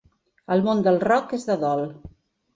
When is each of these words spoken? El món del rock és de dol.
El 0.55 0.63
món 0.69 0.81
del 0.87 0.97
rock 1.05 1.37
és 1.39 1.47
de 1.51 1.59
dol. 1.67 1.85